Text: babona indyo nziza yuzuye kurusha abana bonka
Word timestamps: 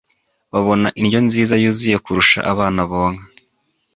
babona 0.51 0.87
indyo 1.01 1.19
nziza 1.27 1.53
yuzuye 1.61 1.95
kurusha 2.03 2.39
abana 2.51 2.81
bonka 2.89 3.25